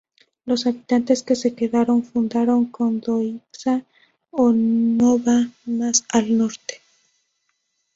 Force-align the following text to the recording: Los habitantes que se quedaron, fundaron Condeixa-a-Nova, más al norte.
Los 0.47 0.65
habitantes 0.65 1.21
que 1.21 1.35
se 1.35 1.53
quedaron, 1.53 2.03
fundaron 2.03 2.65
Condeixa-a-Nova, 2.65 5.47
más 5.67 6.03
al 6.09 6.37
norte. 6.39 6.81